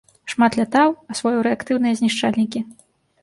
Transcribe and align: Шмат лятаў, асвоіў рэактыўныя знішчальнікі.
Шмат 0.31 0.53
лятаў, 0.59 0.89
асвоіў 1.15 1.43
рэактыўныя 1.47 1.99
знішчальнікі. 1.99 2.59